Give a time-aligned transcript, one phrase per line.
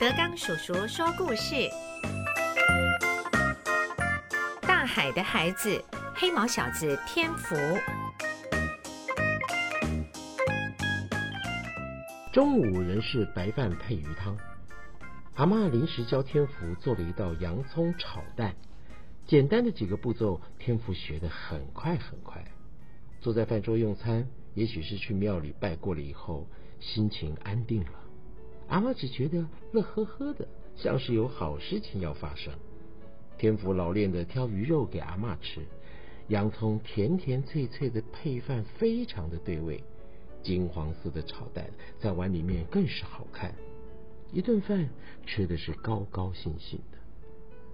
[0.00, 1.68] 德刚叔叔说故事：
[4.62, 7.56] 大海的孩子，黑毛小子天福。
[12.32, 14.38] 中午仍是白饭配鱼汤。
[15.34, 18.54] 阿妈临时教天福做了一道洋葱炒蛋，
[19.26, 22.44] 简单的几个步骤，天福学得很快很快。
[23.20, 26.46] 坐在饭桌用餐，也许是去庙里拜过了以后，
[26.78, 27.90] 心情安定了。
[28.68, 32.52] 阿妈只觉得乐呵呵的，像是有好事情要发生。
[33.38, 35.62] 天福老练的挑鱼肉给阿妈吃，
[36.28, 39.82] 洋葱甜甜脆脆的配饭非常的对味，
[40.42, 43.54] 金黄色的炒蛋在碗里面更是好看。
[44.32, 44.90] 一顿饭
[45.24, 46.98] 吃的是高高兴兴的。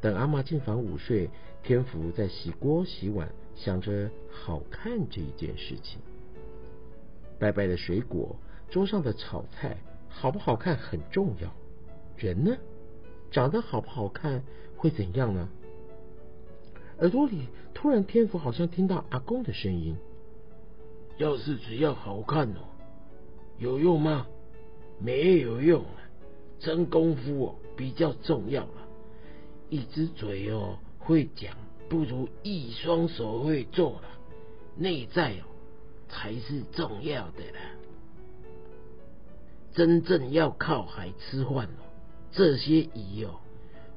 [0.00, 1.28] 等阿妈进房午睡，
[1.64, 5.98] 天福在洗锅洗碗，想着好看这一件事情。
[7.40, 8.36] 拜拜的水果，
[8.70, 9.76] 桌上的炒菜，
[10.18, 11.52] 好不好看很重要。
[12.16, 12.56] 人呢，
[13.30, 14.42] 长得好不好看
[14.76, 15.48] 会怎样呢？
[17.00, 19.94] 耳朵里突然，天福好像听到阿公的声音
[21.18, 22.60] ：“要是只要好看哦，
[23.58, 24.26] 有用吗？
[24.98, 25.84] 没有用。”
[26.58, 28.88] 真功夫哦比较重要了，
[29.68, 31.54] 一只嘴哦会讲，
[31.90, 34.08] 不如一双手会做了。
[34.74, 35.44] 内在哦
[36.08, 37.42] 才是重要的。
[39.76, 41.84] 真正要靠海吃饭哦，
[42.32, 43.40] 这些鱼哦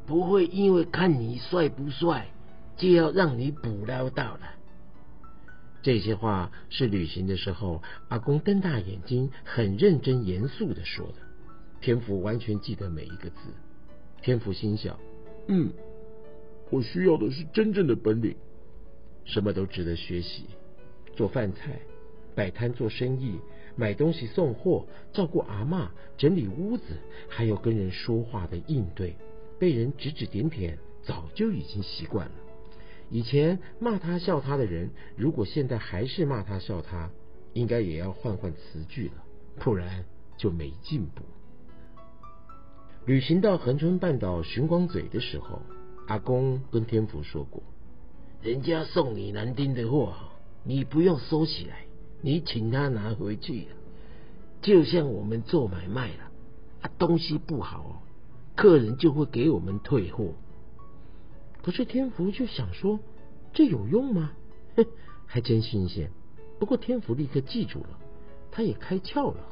[0.06, 2.28] 不会因为看你帅不帅，
[2.76, 4.42] 就要让你捕捞到了。
[5.82, 11.14] 这些话是旅行的时候，阿公瞪大眼睛，很认真严肃的说的。
[11.80, 13.38] 天福完全记得每一个字。
[14.22, 15.00] 天福心想
[15.48, 15.72] ：“嗯，
[16.70, 18.36] 我需要的是真正的本领，
[19.24, 20.48] 什么都值得学习。
[21.16, 21.80] 做饭菜、
[22.36, 23.40] 摆摊做生意、
[23.80, 26.84] 买东西送货、照顾阿妈、整理屋子，
[27.30, 29.16] 还有跟人说话的应对，
[29.58, 32.34] 被人指指点点，早就已经习惯了。
[33.10, 37.10] 以前骂他笑他的人，如果现在还是骂他笑他，
[37.54, 39.24] 应该也要换换词句了，
[39.60, 40.04] 不然
[40.38, 41.24] 就没进步。”
[43.08, 45.62] 旅行到恒春半岛寻光嘴的时候，
[46.08, 47.64] 阿公跟天福说过
[48.44, 50.34] ：“人家送你难听的话，
[50.66, 51.86] 你不用收起来，
[52.22, 53.70] 你请他拿回去。
[54.62, 56.32] 就像我们做买卖了，
[56.82, 58.04] 啊，东西不好，
[58.56, 60.34] 客人就会给我们退货。
[61.62, 63.00] 可是天福就想说，
[63.54, 64.32] 这有用吗？
[64.76, 64.86] 哼，
[65.26, 66.12] 还真新鲜。
[66.60, 68.00] 不过天福立刻记住了，
[68.52, 69.46] 他也开窍了。”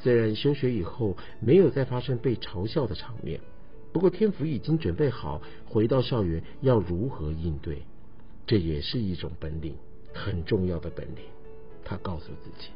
[0.00, 3.40] 虽然休学以后没有再发生被嘲笑的场面，
[3.92, 7.82] 不过天福已经准备好回到校园要如何应对，
[8.46, 9.76] 这也是一种本领，
[10.14, 11.24] 很重要的本领。
[11.84, 12.68] 他告诉自己，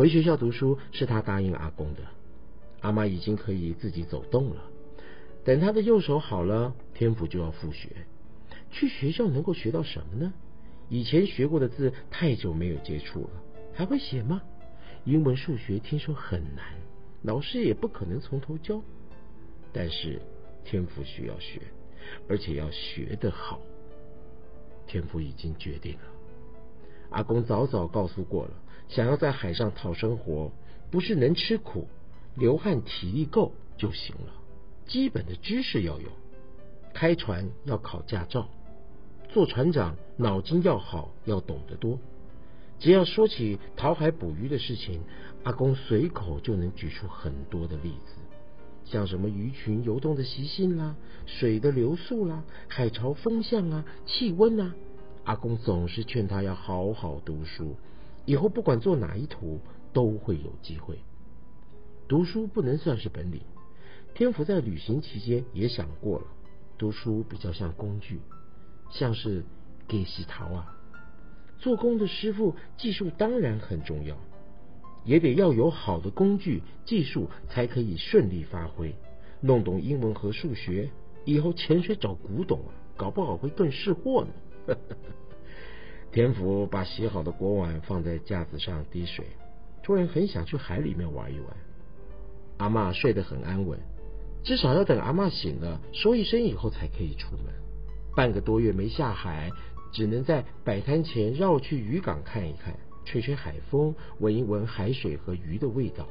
[0.00, 2.00] 回学校读书是他答应阿公的。
[2.80, 4.62] 阿妈已经可以自己走动了，
[5.44, 7.90] 等他的右手好了，天赋就要复学。
[8.70, 10.32] 去学校能够学到什么呢？
[10.88, 13.30] 以前学过的字太久没有接触了，
[13.74, 14.40] 还会写吗？
[15.04, 16.64] 英文、数学听说很难，
[17.20, 18.80] 老师也不可能从头教。
[19.70, 20.22] 但是
[20.64, 21.60] 天赋需要学，
[22.26, 23.60] 而且要学得好。
[24.86, 26.04] 天赋已经决定了。
[27.10, 28.52] 阿公早早告诉过了，
[28.88, 30.52] 想要在海上讨生活，
[30.90, 31.88] 不是能吃苦、
[32.34, 34.32] 流汗、体力够就行了，
[34.86, 36.08] 基本的知识要有。
[36.92, 38.48] 开船要考驾照，
[39.28, 41.98] 做船长脑筋要好，要懂得多。
[42.80, 45.02] 只要说起讨海捕鱼的事情，
[45.44, 48.14] 阿公随口就能举出很多的例子，
[48.84, 50.96] 像什么鱼群游动的习性啦、
[51.26, 54.74] 水的流速啦、海潮风向啊、气温啊。
[55.24, 57.76] 阿公总是劝他要好好读书，
[58.30, 59.58] 以后不管做哪一途
[59.92, 61.00] 都会有机会。
[62.06, 63.40] 读书不能算是本领，
[64.14, 66.26] 天福在旅行期间也想过了，
[66.78, 68.20] 读书比较像工具，
[68.88, 69.42] 像是
[69.88, 70.76] 给喜桃啊。
[71.58, 74.16] 做工的师傅技术当然很重要，
[75.04, 78.94] 也得要有好的工具技术，才可以顺利发挥。
[79.40, 80.88] 弄懂英文和数学，
[81.24, 84.76] 以后潜水找古董啊，搞不好会更识货呢。
[86.12, 89.24] 天福把洗好的锅碗放在架子上滴水，
[89.82, 91.56] 突然很想去海里面玩一玩。
[92.58, 93.78] 阿妈睡得很安稳，
[94.42, 97.46] 至少要等阿妈醒了说一声以后才可以出门。
[98.16, 99.50] 半个多月没下海。
[99.92, 106.06] 只能在摆摊前绕去渔港看一看，吹吹海风，闻一闻海水和鱼的味道。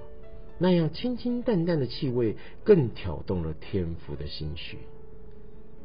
[0.58, 2.36] 那样清清淡淡的气味，
[2.66, 4.80] 更挑动了天福的心绪。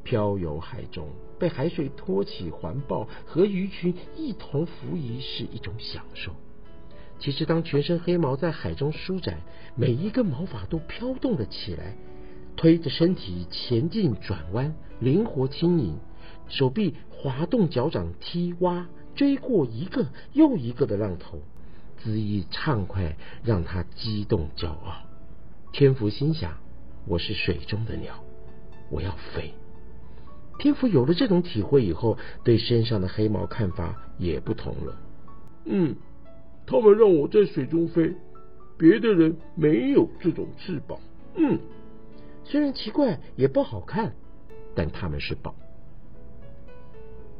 [0.04, 1.08] 漂游海中，
[1.38, 6.32] 被海水托起环抱，和鱼群一同浮移，是一种享受。
[7.18, 9.40] 其实，当全身黑毛在海中舒展，
[9.74, 11.96] 每一根毛发都飘动了起来，
[12.56, 15.96] 推着身体前进、转弯，灵活轻盈，
[16.48, 21.40] 手臂滑动，脚掌踢挖，追过一个又一个的浪头，
[22.02, 25.04] 恣意畅快，让他激动骄傲。
[25.72, 26.58] 天福心想：
[27.06, 28.22] 我是水中的鸟，
[28.90, 29.54] 我要飞。
[30.64, 34.96] 天福有了这种体会以后，对身上的黑毛看法也不同了。
[35.66, 35.94] 嗯。
[36.66, 38.14] 他们让我在水中飞，
[38.78, 40.98] 别的人没有这种翅膀。
[41.36, 41.58] 嗯，
[42.44, 44.14] 虽然奇怪也不好看，
[44.74, 45.54] 但他们是宝。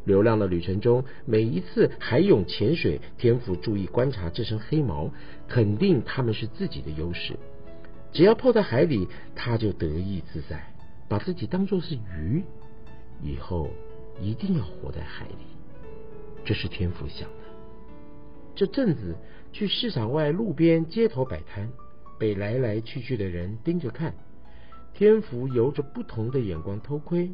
[0.05, 5.11] 流浪的旅程中，每一次海泳潜水，天福注意观察这身黑毛，
[5.49, 7.39] 肯定他们是自己的优势。
[8.13, 10.75] 只要泡在海里，他就得意自在，
[11.09, 12.45] 把自己当作是鱼，
[13.25, 13.71] 以后
[14.21, 15.35] 一定要活在海里。
[16.45, 17.37] 这是天福想的。
[18.55, 19.17] 这阵子
[19.51, 21.73] 去市场外路边街头摆摊，
[22.19, 24.15] 被来来去去的人盯着看。
[24.93, 27.33] 天福由着不同的眼光偷窥，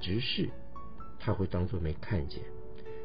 [0.00, 0.48] 直视，
[1.20, 2.40] 他会当作没看见。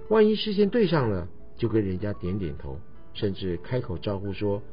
[0.10, 2.80] 万一视线对上了，就跟人家点点头，
[3.14, 4.64] 甚至开口招呼说：“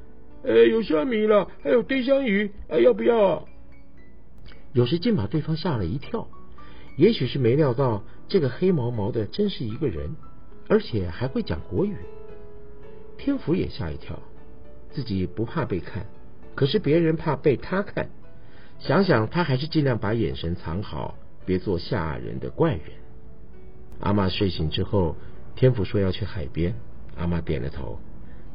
[0.45, 3.47] 哎，有虾米了，还有丁香鱼，哎，要不要？”
[4.73, 6.29] 有时竟把对方吓了一跳。
[6.99, 10.17] 也许是没料到这个黑毛毛的真是一个人，
[10.69, 11.97] 而且还会讲国语。
[13.17, 14.19] 天福也吓一跳，
[14.91, 16.07] 自己不怕被看，
[16.57, 18.11] 可是别人怕被他看。
[18.81, 21.17] 想想他还是尽量把眼神藏好，
[21.47, 22.83] 别做吓人的怪人。
[24.01, 25.15] 阿妈睡醒之后，
[25.55, 26.75] 天福说要去海边，
[27.17, 28.01] 阿妈点了头。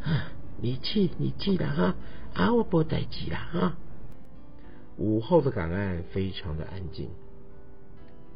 [0.04, 1.96] 啊，你去，你去了哈，
[2.34, 3.78] 阿，我不待急了哈。
[4.98, 7.08] 午后的港岸非常的安静。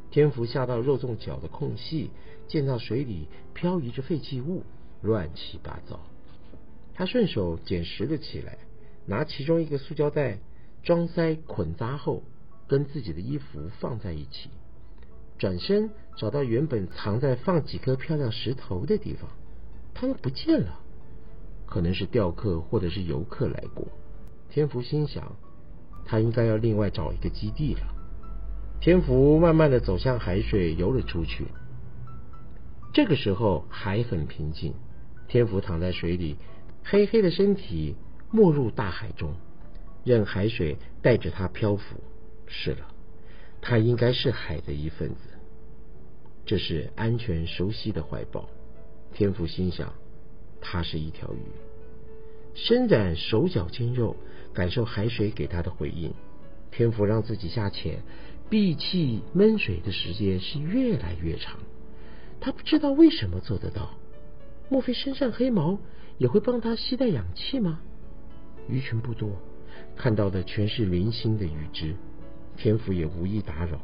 [0.09, 2.11] 天福下到肉粽角的空隙，
[2.47, 4.63] 见到水里漂移着废弃物，
[5.01, 5.99] 乱七八糟。
[6.93, 8.57] 他顺手捡拾了起来，
[9.05, 10.39] 拿其中一个塑胶袋
[10.83, 12.23] 装塞捆扎后，
[12.67, 14.49] 跟自己的衣服放在一起。
[15.37, 19.29] 转身找到原本藏在放几颗漂亮石头的地方，
[19.93, 20.79] 它们不见了。
[21.67, 23.87] 可能是钓客或者是游客来过。
[24.49, 25.35] 天福心想，
[26.05, 27.96] 他应该要另外找一个基地了。
[28.79, 31.45] 天福慢慢的走向海水，游了出去。
[32.93, 34.73] 这个时候海很平静，
[35.27, 36.37] 天福躺在水里。
[36.83, 37.95] 黑黑的身体
[38.31, 39.33] 没入大海中，
[40.05, 41.97] 任海水带着他漂浮。
[42.45, 42.87] 是了，
[43.61, 45.21] 他应该是海的一份子。
[46.45, 48.47] 这是安全熟悉的怀抱。
[49.13, 49.93] 天福心想，
[50.61, 51.41] 他是一条鱼，
[52.53, 54.15] 伸展手脚筋肉，
[54.53, 56.13] 感受海水给他的回应。
[56.71, 58.01] 天福让自己下潜，
[58.49, 61.59] 闭气闷水的时间是越来越长。
[62.39, 63.97] 他不知道为什么做得到。
[64.69, 65.79] 莫非身上黑毛？
[66.17, 67.79] 也会帮他吸带氧气吗？
[68.67, 69.29] 鱼群不多，
[69.95, 71.95] 看到的全是零星的鱼只。
[72.55, 73.79] 天福也无意打扰，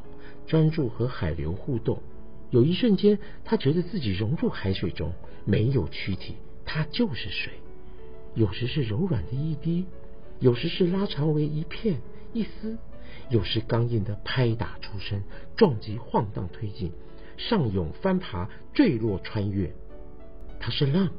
[0.47, 2.01] 专注和海流互动。
[2.49, 5.13] 有一瞬间，他觉得自己融入海水中，
[5.45, 7.53] 没有躯体，他就是水。
[8.33, 9.85] 有时是柔软的一滴，
[10.39, 12.01] 有时是拉长为一片
[12.33, 12.77] 一丝，
[13.29, 15.23] 有时刚硬的拍打出声，
[15.55, 16.91] 撞击晃荡推进，
[17.37, 19.73] 上涌翻爬坠落穿越。
[20.59, 21.09] 他是浪。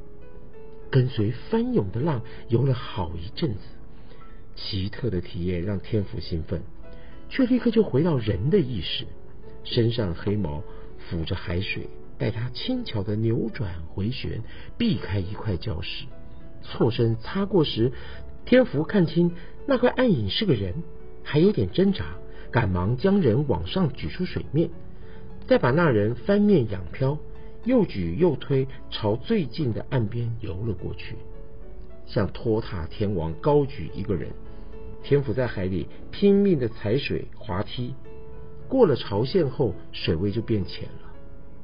[0.91, 3.59] 跟随翻涌的浪游了好一阵子，
[4.55, 6.61] 奇特的体验让天福兴奋，
[7.27, 9.05] 却立刻就回到人的意识。
[9.63, 10.63] 身上黑毛
[11.09, 14.43] 抚着海水，带他轻巧的扭转回旋，
[14.77, 16.05] 避开一块礁石。
[16.61, 17.91] 错身擦过时，
[18.45, 19.35] 天福看清
[19.65, 20.83] 那块暗影是个人，
[21.25, 22.05] 还有点挣扎，
[22.51, 24.69] 赶忙将人往上举出水面，
[25.47, 27.17] 再把那人翻面仰漂。
[27.65, 31.15] 又举又推，朝最近的岸边游了过去，
[32.05, 34.29] 像托塔天王高举一个人。
[35.01, 37.95] 天福在海里拼命的踩水滑梯，
[38.67, 41.11] 过了潮线后，水位就变浅了，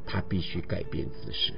[0.08, 1.54] 他必须改变姿势。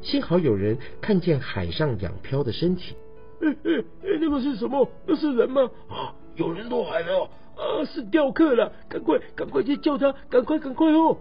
[0.00, 2.96] 幸好有人看见海上仰漂的身体。
[3.42, 4.88] 哎哎哎，那个是什么？
[5.06, 5.70] 那是人吗？
[5.88, 7.28] 啊，有人落海了！
[7.54, 8.72] 啊，是钓客了！
[8.88, 10.10] 赶快赶快去救他！
[10.30, 11.18] 赶快赶快哦！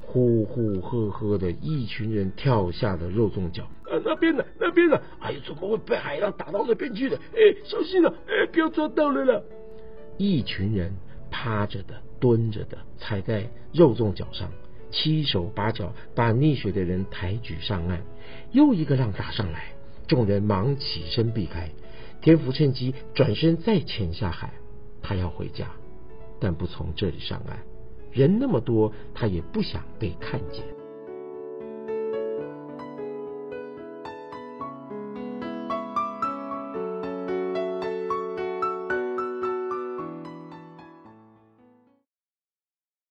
[0.00, 4.44] 呼呼喝喝的一群人跳下了肉粽角，啊，那边呢？
[4.60, 5.00] 那边呢？
[5.18, 7.16] 哎呀，怎么会被海浪打到那边去的？
[7.16, 8.12] 哎，小心了！
[8.28, 9.40] 哎，不要抓到了啦！
[10.18, 10.92] 一群人
[11.30, 14.50] 趴着的、蹲着的，踩在肉粽角上，
[14.90, 18.02] 七手八脚把溺水的人抬举上岸。
[18.52, 19.72] 又一个浪打上来，
[20.06, 21.70] 众人忙起身避开。
[22.20, 24.52] 天福趁机转身再潜下海，
[25.02, 25.70] 他要回家，
[26.40, 27.58] 但不从这里上岸。
[28.12, 30.75] 人那么多，他也不想被看见。